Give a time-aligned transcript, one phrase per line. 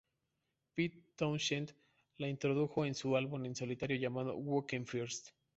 [0.73, 1.75] Pete Townshend
[2.17, 5.27] la introdujo en su álbum en solitario llamado "Who Came First".